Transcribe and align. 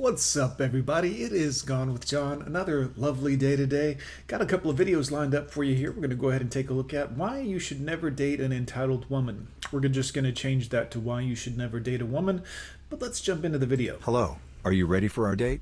What's 0.00 0.34
up, 0.34 0.62
everybody? 0.62 1.24
It 1.24 1.32
is 1.34 1.60
Gone 1.60 1.92
with 1.92 2.06
John. 2.06 2.40
Another 2.40 2.90
lovely 2.96 3.36
day 3.36 3.54
today. 3.54 3.98
Got 4.28 4.40
a 4.40 4.46
couple 4.46 4.70
of 4.70 4.78
videos 4.78 5.10
lined 5.10 5.34
up 5.34 5.50
for 5.50 5.62
you 5.62 5.74
here. 5.74 5.90
We're 5.90 5.96
going 5.96 6.08
to 6.08 6.16
go 6.16 6.30
ahead 6.30 6.40
and 6.40 6.50
take 6.50 6.70
a 6.70 6.72
look 6.72 6.94
at 6.94 7.12
why 7.12 7.40
you 7.40 7.58
should 7.58 7.82
never 7.82 8.08
date 8.08 8.40
an 8.40 8.50
entitled 8.50 9.10
woman. 9.10 9.48
We're 9.70 9.80
just 9.80 10.14
going 10.14 10.24
to 10.24 10.32
change 10.32 10.70
that 10.70 10.90
to 10.92 11.00
why 11.00 11.20
you 11.20 11.34
should 11.34 11.58
never 11.58 11.80
date 11.80 12.00
a 12.00 12.06
woman. 12.06 12.44
But 12.88 13.02
let's 13.02 13.20
jump 13.20 13.44
into 13.44 13.58
the 13.58 13.66
video. 13.66 13.98
Hello, 14.00 14.38
are 14.64 14.72
you 14.72 14.86
ready 14.86 15.06
for 15.06 15.26
our 15.26 15.36
date? 15.36 15.60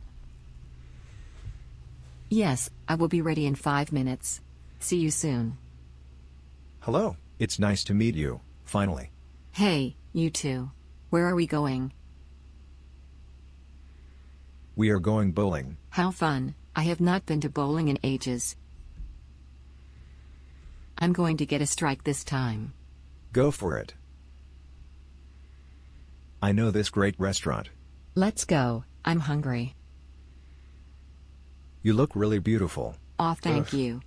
Yes, 2.29 2.71
I 2.87 2.95
will 2.95 3.09
be 3.09 3.21
ready 3.21 3.45
in 3.45 3.57
five 3.57 3.91
minutes. 3.91 4.41
See 4.79 4.99
you 4.99 5.11
soon. 5.11 5.59
Hello, 6.83 7.17
it's 7.41 7.59
nice 7.59 7.83
to 7.83 7.93
meet 7.93 8.15
you, 8.15 8.41
finally. 8.65 9.11
Hey, 9.51 9.97
you 10.13 10.31
two. 10.31 10.71
Where 11.11 11.27
are 11.27 11.35
we 11.35 11.49
going? 11.49 11.93
We 14.79 14.91
are 14.91 15.01
going 15.01 15.33
bowling. 15.33 15.77
How 15.91 16.13
fun. 16.13 16.55
I 16.77 16.83
have 16.85 17.01
not 17.01 17.27
been 17.27 17.41
to 17.41 17.49
bowling 17.49 17.89
in 17.89 17.99
ages. 18.05 18.55
I'm 20.97 21.13
going 21.13 21.39
to 21.39 21.47
get 21.47 21.61
a 21.61 21.67
strike 21.67 22.05
this 22.05 22.23
time. 22.23 22.75
Go 23.33 23.51
for 23.51 23.77
it. 23.77 23.95
I 26.41 26.53
know 26.53 26.71
this 26.71 26.91
great 26.91 27.17
restaurant. 27.19 27.71
Let's 28.15 28.45
go. 28.45 28.85
I'm 29.05 29.19
hungry. 29.19 29.75
You 31.83 31.93
look 31.93 32.15
really 32.15 32.39
beautiful. 32.39 32.95
Aw, 33.19 33.35
thank 33.35 33.75
Ugh. 33.75 33.75
you. 33.75 34.01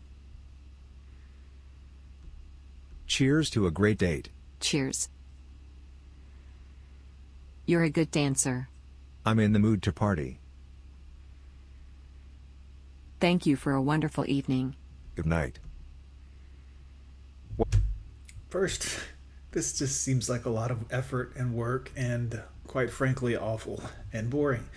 Cheers 3.07 3.49
to 3.49 3.67
a 3.67 3.71
great 3.71 3.97
date. 3.97 4.29
Cheers. 4.61 5.09
You're 7.65 7.83
a 7.83 7.89
good 7.89 8.09
dancer. 8.09 8.69
I'm 9.25 9.39
in 9.39 9.51
the 9.51 9.59
mood 9.59 9.83
to 9.83 9.91
party. 9.91 10.40
Thank 13.21 13.45
you 13.45 13.55
for 13.55 13.73
a 13.73 13.81
wonderful 13.81 14.25
evening. 14.27 14.75
Good 15.13 15.27
night. 15.27 15.59
First, 18.49 18.99
this 19.51 19.77
just 19.77 20.01
seems 20.01 20.27
like 20.27 20.45
a 20.45 20.49
lot 20.49 20.71
of 20.71 20.91
effort 20.91 21.31
and 21.35 21.53
work 21.53 21.91
and, 21.95 22.41
quite 22.65 22.89
frankly, 22.89 23.37
awful 23.37 23.83
and 24.11 24.31
boring. 24.31 24.67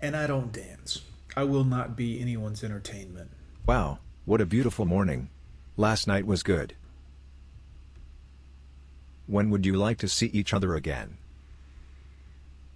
And 0.00 0.16
I 0.16 0.26
don't 0.26 0.50
dance. 0.50 1.02
I 1.36 1.44
will 1.44 1.64
not 1.64 1.94
be 1.94 2.18
anyone's 2.18 2.64
entertainment. 2.64 3.30
Wow, 3.66 3.98
what 4.24 4.40
a 4.40 4.46
beautiful 4.46 4.86
morning. 4.86 5.28
Last 5.76 6.08
night 6.08 6.26
was 6.26 6.42
good. 6.42 6.74
When 9.26 9.50
would 9.50 9.66
you 9.66 9.74
like 9.74 9.98
to 9.98 10.08
see 10.08 10.28
each 10.28 10.54
other 10.54 10.74
again? 10.74 11.18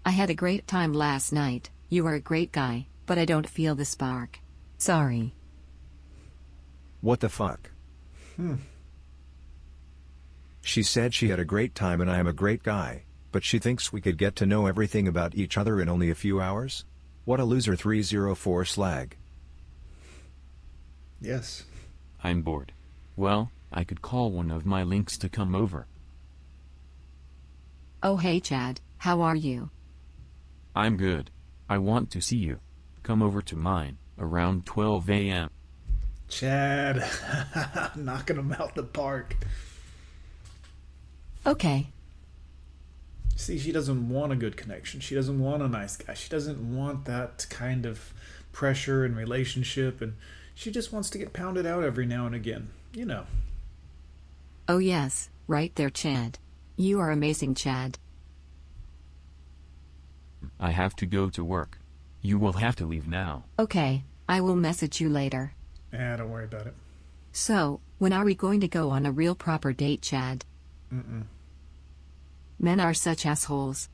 I 0.05 0.11
had 0.11 0.29
a 0.29 0.35
great 0.35 0.67
time 0.67 0.93
last 0.93 1.33
night. 1.33 1.71
You 1.89 2.07
are 2.07 2.15
a 2.15 2.21
great 2.21 2.53
guy, 2.53 2.87
but 3.07 3.17
I 3.17 3.25
don't 3.25 3.49
feel 3.49 3.75
the 3.75 3.87
spark. 3.87 4.41
Sorry. 4.79 5.35
What 7.01 7.21
the 7.21 7.29
fuck? 7.29 7.71
Hmm. 8.37 8.57
She 10.63 10.83
said 10.83 11.15
she 11.15 11.29
had 11.29 11.39
a 11.39 11.45
great 11.45 11.75
time 11.75 12.01
and 12.01 12.11
I 12.11 12.19
am 12.19 12.27
a 12.27 12.33
great 12.33 12.63
guy, 12.63 13.05
but 13.33 13.45
she 13.45 13.59
thinks 13.59 13.93
we 13.93 14.01
could 14.01 14.19
get 14.19 14.37
to 14.37 14.47
know 14.47 14.67
everything 14.67 15.07
about 15.07 15.35
each 15.35 15.57
other 15.57 15.81
in 15.81 15.89
only 15.89 16.11
a 16.11 16.15
few 16.15 16.41
hours? 16.41 16.85
What 17.25 17.41
a 17.41 17.45
loser 17.45 17.77
304 17.77 18.65
slag. 18.65 19.17
Yes. 21.21 21.65
I'm 22.23 22.43
bored. 22.43 22.73
Well, 23.17 23.51
I 23.73 23.85
could 23.85 24.03
call 24.03 24.31
one 24.31 24.51
of 24.51 24.67
my 24.67 24.83
links 24.83 25.17
to 25.19 25.29
come 25.29 25.55
over. 25.55 25.87
Oh, 28.03 28.17
hey, 28.17 28.41
Chad. 28.41 28.81
How 28.99 29.23
are 29.23 29.37
you? 29.37 29.71
I'm 30.75 30.97
good. 30.97 31.31
I 31.69 31.79
want 31.79 32.11
to 32.13 32.21
see 32.21 32.37
you. 32.37 32.61
Come 33.03 33.23
over 33.23 33.41
to 33.43 33.57
mine, 33.57 33.99
around 34.19 34.67
12 34.67 35.11
a.m. 35.11 35.51
Chad, 36.29 37.05
knocking 37.97 38.37
them 38.37 38.53
out 38.53 38.75
the 38.75 38.83
park. 38.83 39.37
Okay. 41.47 41.89
See, 43.37 43.59
she 43.59 43.71
doesn't 43.71 44.09
want 44.09 44.33
a 44.33 44.37
good 44.37 44.57
connection. 44.57 45.01
She 45.01 45.15
doesn't 45.15 45.39
want 45.39 45.63
a 45.63 45.69
nice 45.69 45.97
guy. 45.97 46.15
She 46.15 46.29
doesn't 46.29 46.75
want 46.75 47.05
that 47.05 47.47
kind 47.51 47.87
of 47.87 48.13
pressure 48.51 49.05
and 49.05 49.17
relationship, 49.17 50.01
and 50.01 50.15
she 50.55 50.71
just 50.71 50.93
wants 50.93 51.11
to 51.11 51.19
get 51.19 51.33
pounded 51.33 51.67
out 51.67 51.85
every 51.85 52.07
now 52.07 52.27
and 52.27 52.35
again. 52.35 52.71
You 52.93 53.05
know. 53.05 53.27
Oh, 54.69 54.79
yes, 54.79 55.29
right 55.47 55.73
there, 55.77 55.91
Chad. 55.91 56.39
You 56.77 56.99
are 56.99 57.11
amazing, 57.11 57.55
Chad. 57.55 57.99
I 60.59 60.71
have 60.71 60.97
to 60.97 61.07
go 61.07 61.29
to 61.31 61.45
work. 61.45 61.79
You 62.27 62.41
will 62.41 62.55
have 62.55 62.75
to 62.77 62.87
leave 62.87 63.07
now. 63.07 63.45
Okay, 63.57 64.03
I 64.29 64.41
will 64.41 64.57
message 64.57 65.01
you 65.01 65.09
later. 65.09 65.53
Ah, 65.95 66.17
don't 66.17 66.29
worry 66.29 66.47
about 66.47 66.67
it. 66.67 66.75
So, 67.31 67.79
when 67.99 68.13
are 68.13 68.25
we 68.25 68.35
going 68.35 68.59
to 68.63 68.67
go 68.67 68.91
on 68.91 69.07
a 69.07 69.13
real 69.13 69.37
proper 69.37 69.73
date, 69.73 70.03
Chad? 70.03 70.45
Mm-mm. 70.93 71.27
Men 72.59 72.81
are 72.81 72.95
such 72.95 73.25
assholes. 73.25 73.89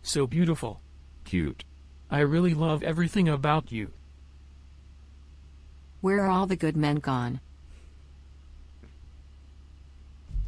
So 0.00 0.26
beautiful. 0.26 0.80
Cute. 1.24 1.64
I 2.10 2.20
really 2.20 2.54
love 2.54 2.82
everything 2.82 3.28
about 3.28 3.70
you. 3.70 3.92
Where 6.00 6.24
are 6.24 6.30
all 6.30 6.46
the 6.46 6.56
good 6.56 6.74
men 6.74 6.96
gone? 6.96 7.40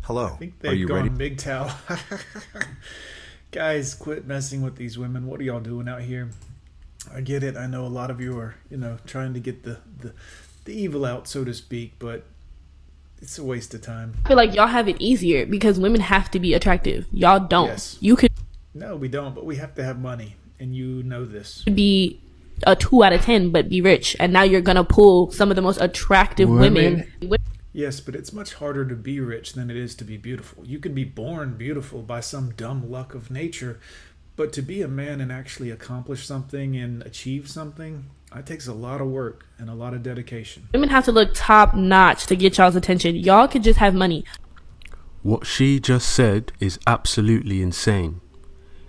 Hello, 0.05 0.29
I 0.29 0.37
think 0.37 0.55
are 0.55 0.71
they've 0.71 0.79
you 0.79 0.89
gone 0.89 1.03
ready? 1.03 1.11
big 1.11 1.37
towel. 1.37 1.71
Guys, 3.53 3.95
quit 3.95 4.27
messing 4.27 4.63
with 4.63 4.77
these 4.77 4.97
women. 4.97 5.27
What 5.27 5.39
are 5.39 5.43
y'all 5.43 5.61
doing 5.61 5.87
out 5.87 6.01
here? 6.01 6.31
I 7.15 7.21
get 7.21 7.43
it. 7.43 7.55
I 7.55 7.67
know 7.67 7.85
a 7.85 7.89
lot 7.89 8.11
of 8.11 8.19
you 8.19 8.39
are, 8.39 8.55
you 8.71 8.79
know, 8.79 8.97
trying 9.07 9.35
to 9.35 9.41
get 9.41 9.63
the, 9.63 9.77
the, 10.01 10.15
the 10.65 10.73
evil 10.73 11.05
out, 11.05 11.29
so 11.29 11.45
to 11.45 11.53
speak, 11.53 11.93
but 11.99 12.25
it's 13.21 13.39
a 13.39 13.45
waste 13.45 13.75
of 13.75 13.83
time. 13.83 14.15
I 14.25 14.29
feel 14.29 14.39
like 14.39 14.55
y'all 14.55 14.69
have 14.69 14.89
it 14.89 14.97
easier 14.99 15.45
because 15.45 15.79
women 15.79 16.01
have 16.01 16.31
to 16.31 16.41
be 16.41 16.55
attractive. 16.55 17.05
Y'all 17.13 17.41
don't. 17.41 17.67
Yes. 17.67 17.99
You 18.01 18.17
could 18.17 18.31
No, 18.73 18.97
we 18.97 19.09
don't, 19.09 19.35
but 19.35 19.45
we 19.45 19.57
have 19.57 19.75
to 19.75 19.85
have 19.85 20.01
money, 20.01 20.37
and 20.59 20.75
you 20.75 21.03
know 21.03 21.27
this. 21.27 21.63
be 21.65 22.21
a 22.67 22.75
two 22.75 23.05
out 23.05 23.13
of 23.13 23.21
ten 23.21 23.51
but 23.51 23.69
be 23.69 23.83
rich, 23.83 24.17
and 24.19 24.33
now 24.33 24.45
you're 24.45 24.63
gonna 24.63 24.83
pull 24.83 25.31
some 25.31 25.51
of 25.51 25.57
the 25.57 25.63
most 25.63 25.79
attractive 25.79 26.49
women. 26.49 27.07
Yes, 27.73 28.01
but 28.01 28.15
it's 28.15 28.33
much 28.33 28.55
harder 28.55 28.85
to 28.85 28.95
be 28.95 29.19
rich 29.19 29.55
than 29.55 29.71
it 29.71 29.77
is 29.77 29.95
to 29.97 30.05
be 30.05 30.19
beautiful. 30.19 30.65
You 30.67 30.79
can 30.79 30.95
be 30.95 31.05
born 31.05 31.57
beautiful 31.57 32.03
by 32.03 32.21
some 32.21 32.53
dumb 32.53 32.91
luck 32.91 33.15
of 33.15 33.31
nature, 33.31 33.81
but 34.37 34.53
to 34.55 34.63
be 34.63 34.83
a 34.83 34.89
man 34.89 35.21
and 35.21 35.33
actually 35.33 35.71
accomplish 35.71 36.27
something 36.27 36.77
and 36.77 37.03
achieve 37.03 37.49
something, 37.49 38.11
it 38.37 38.45
takes 38.45 38.67
a 38.67 38.75
lot 38.75 39.01
of 39.01 39.09
work 39.09 39.47
and 39.59 39.71
a 39.71 39.75
lot 39.75 39.95
of 39.95 40.03
dedication. 40.03 40.69
Women 40.73 40.91
have 40.91 41.07
to 41.07 41.13
look 41.13 41.31
top 41.35 41.75
notch 41.75 42.27
to 42.27 42.37
get 42.37 42.59
y'all's 42.59 42.77
attention. 42.77 43.17
Y'all 43.17 43.49
could 43.49 43.63
just 43.63 43.79
have 43.79 43.95
money. 43.95 44.25
What 45.23 45.47
she 45.47 45.81
just 45.81 46.09
said 46.09 46.53
is 46.61 46.79
absolutely 46.87 47.63
insane. 47.63 48.21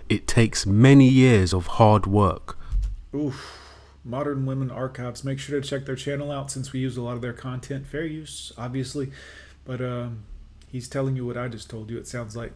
It 0.08 0.26
takes 0.26 0.66
many 0.66 1.08
years 1.08 1.54
of 1.54 1.66
hard 1.66 2.06
work. 2.06 2.58
Oof. 3.14 3.63
Modern 4.04 4.44
Women 4.46 4.70
Archives. 4.70 5.24
Make 5.24 5.38
sure 5.38 5.60
to 5.60 5.66
check 5.66 5.86
their 5.86 5.96
channel 5.96 6.30
out 6.30 6.50
since 6.50 6.72
we 6.72 6.80
use 6.80 6.96
a 6.96 7.02
lot 7.02 7.14
of 7.14 7.22
their 7.22 7.32
content. 7.32 7.86
Fair 7.86 8.04
use, 8.04 8.52
obviously. 8.58 9.10
But 9.64 9.80
um, 9.80 10.24
he's 10.68 10.88
telling 10.88 11.16
you 11.16 11.24
what 11.26 11.36
I 11.38 11.48
just 11.48 11.70
told 11.70 11.90
you. 11.90 11.96
It 11.98 12.06
sounds 12.06 12.36
like 12.36 12.52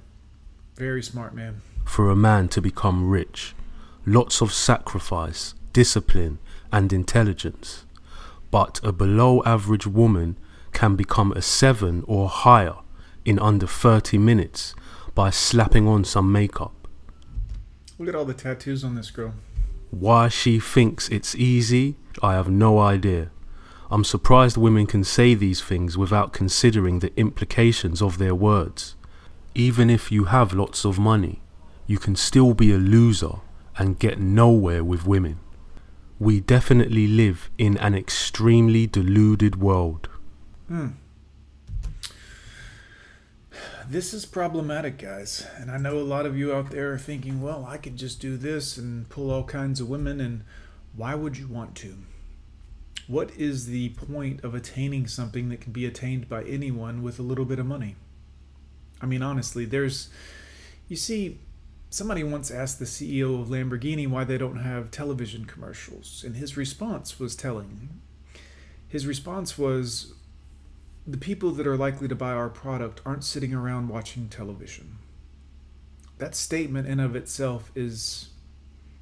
very 0.77 1.03
smart 1.03 1.35
man. 1.35 1.63
for 1.85 2.11
a 2.11 2.17
man 2.17 2.49
to 2.49 2.61
become 2.61 3.09
rich. 3.09 3.55
Lots 4.07 4.41
of 4.43 4.53
sacrifice, 4.53 5.55
discipline, 5.73 6.39
and 6.71 6.93
intelligence. 6.93 7.85
But 8.51 8.81
a 8.83 8.93
below 8.93 9.43
average 9.45 9.87
woman 9.87 10.37
can 10.73 10.97
become 10.97 11.33
a 11.33 11.43
7 11.43 12.05
or 12.07 12.29
higher 12.29 12.77
in 13.25 13.39
under 13.39 13.67
30 13.67 14.19
minutes 14.19 14.75
by 15.15 15.31
slapping 15.31 15.89
on 15.89 16.05
some 16.05 16.31
makeup. 16.31 16.73
Look 17.99 18.09
at 18.09 18.15
all 18.15 18.25
the 18.25 18.35
tattoos 18.35 18.85
on 18.85 18.95
this 18.95 19.11
girl. 19.11 19.35
Why 19.91 20.29
she 20.29 20.61
thinks 20.61 21.09
it's 21.09 21.35
easy, 21.35 21.97
I 22.23 22.35
have 22.35 22.51
no 22.51 22.79
idea. 22.79 23.31
I'm 23.91 24.05
surprised 24.05 24.57
women 24.57 24.87
can 24.87 25.03
say 25.03 25.35
these 25.35 25.63
things 25.63 25.97
without 25.97 26.33
considering 26.33 26.99
the 26.99 27.19
implications 27.19 28.03
of 28.03 28.19
their 28.19 28.35
words. 28.35 28.97
Even 29.55 29.89
if 29.89 30.13
you 30.13 30.25
have 30.25 30.53
lots 30.53 30.85
of 30.85 30.99
money, 30.99 31.41
you 31.87 31.99
can 31.99 32.15
still 32.15 32.53
be 32.53 32.71
a 32.71 32.77
loser 32.77 33.37
and 33.79 33.99
get 33.99 34.21
nowhere 34.21 34.85
with 34.85 35.07
women. 35.07 35.39
We 36.19 36.41
definitely 36.41 37.07
live 37.07 37.49
in 37.57 37.79
an 37.79 37.95
extremely 37.95 38.87
deluded 38.87 39.57
world. 39.57 40.09
Hmm. 40.67 40.89
This 43.91 44.13
is 44.13 44.27
problematic, 44.27 44.99
guys. 44.99 45.47
And 45.57 45.71
I 45.71 45.79
know 45.79 45.97
a 45.97 46.01
lot 46.01 46.27
of 46.27 46.37
you 46.37 46.53
out 46.53 46.71
there 46.71 46.93
are 46.93 46.99
thinking, 46.99 47.41
well, 47.41 47.65
I 47.67 47.79
could 47.79 47.97
just 47.97 48.21
do 48.21 48.37
this 48.37 48.77
and 48.77 49.09
pull 49.09 49.31
all 49.31 49.45
kinds 49.45 49.81
of 49.81 49.89
women, 49.89 50.21
and 50.21 50.45
why 50.95 51.15
would 51.15 51.39
you 51.39 51.49
want 51.49 51.75
to? 51.77 51.97
What 53.07 53.31
is 53.31 53.65
the 53.65 53.89
point 53.91 54.45
of 54.45 54.55
attaining 54.55 55.07
something 55.07 55.49
that 55.49 55.63
can 55.63 55.73
be 55.73 55.87
attained 55.87 56.29
by 56.29 56.45
anyone 56.45 57.03
with 57.03 57.19
a 57.19 57.23
little 57.23 57.47
bit 57.47 57.59
of 57.59 57.65
money? 57.65 57.97
I 59.01 59.07
mean, 59.07 59.23
honestly, 59.23 59.65
there's, 59.65 60.11
you 60.87 60.97
see, 60.97 61.39
somebody 61.89 62.23
once 62.23 62.51
asked 62.51 62.81
the 62.81 62.85
CEO 62.85 63.41
of 63.41 63.49
Lamborghini 63.49 64.07
why 64.07 64.25
they 64.25 64.37
don't 64.37 64.59
have 64.59 64.91
television 64.91 65.47
commercials, 65.47 66.25
and 66.27 66.37
his 66.37 66.59
response 66.59 67.19
was 67.19 67.35
telling. 67.35 67.89
His 68.87 69.07
response 69.07 69.57
was 69.57 70.13
the 71.09 71.17
people 71.17 71.53
that 71.53 71.67
are 71.67 71.77
likely 71.77 72.07
to 72.07 72.15
buy 72.15 72.33
our 72.33 72.51
product 72.51 73.01
aren't 73.07 73.25
sitting 73.25 73.55
around 73.55 73.89
watching 73.89 74.29
television. 74.29 74.99
That 76.19 76.35
statement, 76.35 76.87
in 76.87 77.01
of 77.01 77.17
itself, 77.17 77.73
is 77.75 78.29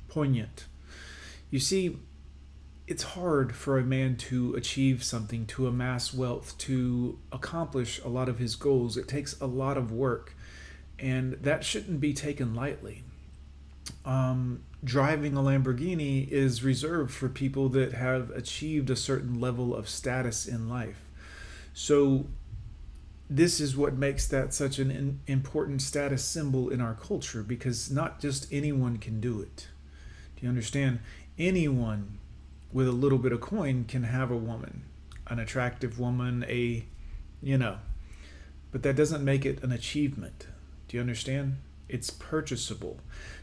poignant. 0.06 0.66
You 1.50 1.58
see, 1.58 1.98
it's 2.86 3.02
hard 3.02 3.56
for 3.56 3.76
a 3.76 3.82
man 3.82 4.16
to 4.16 4.54
achieve 4.54 5.02
something, 5.02 5.46
to 5.46 5.66
amass 5.66 6.14
wealth, 6.14 6.56
to 6.58 7.18
accomplish 7.32 8.00
a 8.04 8.08
lot 8.08 8.28
of 8.28 8.38
his 8.38 8.54
goals. 8.54 8.96
It 8.96 9.08
takes 9.08 9.40
a 9.40 9.46
lot 9.46 9.76
of 9.76 9.90
work, 9.90 10.36
and 11.00 11.32
that 11.32 11.64
shouldn't 11.64 12.00
be 12.00 12.14
taken 12.14 12.54
lightly. 12.54 13.02
Um, 14.04 14.62
driving 14.84 15.36
a 15.36 15.40
Lamborghini 15.40 16.28
is 16.28 16.62
reserved 16.62 17.12
for 17.12 17.28
people 17.28 17.68
that 17.70 17.94
have 17.94 18.30
achieved 18.30 18.90
a 18.90 18.96
certain 18.96 19.40
level 19.40 19.74
of 19.74 19.88
status 19.88 20.46
in 20.46 20.68
life. 20.68 21.00
So, 21.78 22.24
this 23.28 23.60
is 23.60 23.76
what 23.76 23.92
makes 23.92 24.26
that 24.28 24.54
such 24.54 24.78
an 24.78 25.20
important 25.26 25.82
status 25.82 26.24
symbol 26.24 26.70
in 26.70 26.80
our 26.80 26.94
culture 26.94 27.42
because 27.42 27.90
not 27.90 28.18
just 28.18 28.50
anyone 28.50 28.96
can 28.96 29.20
do 29.20 29.42
it. 29.42 29.68
Do 30.36 30.46
you 30.46 30.48
understand? 30.48 31.00
Anyone 31.38 32.18
with 32.72 32.88
a 32.88 32.92
little 32.92 33.18
bit 33.18 33.32
of 33.32 33.42
coin 33.42 33.84
can 33.84 34.04
have 34.04 34.30
a 34.30 34.38
woman, 34.38 34.84
an 35.26 35.38
attractive 35.38 36.00
woman, 36.00 36.46
a, 36.48 36.86
you 37.42 37.58
know, 37.58 37.76
but 38.72 38.82
that 38.82 38.96
doesn't 38.96 39.22
make 39.22 39.44
it 39.44 39.62
an 39.62 39.70
achievement. 39.70 40.46
Do 40.88 40.96
you 40.96 41.02
understand? 41.02 41.56
It's 41.90 42.08
purchasable. 42.08 43.00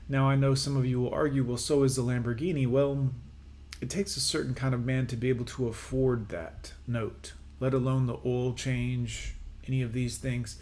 Now, 0.09 0.27
I 0.27 0.35
know 0.35 0.56
some 0.56 0.75
of 0.75 0.88
you 0.88 1.00
will 1.00 1.13
argue, 1.13 1.44
well, 1.44 1.57
so 1.57 1.83
is 1.83 1.97
the 1.97 2.01
Lamborghini. 2.01 2.65
Well, 2.65 3.12
it 3.80 3.91
takes 3.91 4.18
a 4.18 4.21
certain 4.21 4.56
kind 4.56 4.74
of 4.74 4.83
man 4.83 5.06
to 5.06 5.15
be 5.15 5.30
able 5.30 5.45
to 5.45 5.68
afford 5.68 6.30
that 6.30 6.74
note, 6.88 7.33
let 7.60 7.74
alone 7.74 8.08
the 8.08 8.18
oil 8.26 8.54
change, 8.54 9.36
any 9.68 9.82
of 9.82 9.94
these 9.94 10.18
things. 10.18 10.58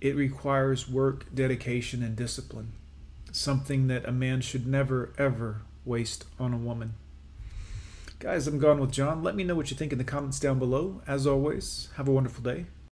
It 0.00 0.14
requires 0.14 0.88
work, 0.88 1.34
dedication, 1.34 2.02
and 2.02 2.14
discipline, 2.14 2.72
something 3.32 3.86
that 3.88 4.06
a 4.06 4.12
man 4.12 4.40
should 4.40 4.66
never, 4.66 5.12
ever 5.18 5.62
waste 5.84 6.24
on 6.38 6.52
a 6.52 6.58
woman. 6.58 6.94
Guys, 8.18 8.46
I'm 8.46 8.58
gone 8.58 8.80
with 8.80 8.92
John. 8.92 9.22
Let 9.22 9.36
me 9.36 9.44
know 9.44 9.54
what 9.54 9.70
you 9.70 9.76
think 9.76 9.92
in 9.92 9.98
the 9.98 10.04
comments 10.04 10.40
down 10.40 10.58
below. 10.58 11.02
As 11.06 11.26
always, 11.26 11.90
have 11.96 12.08
a 12.08 12.12
wonderful 12.12 12.42
day. 12.42 12.66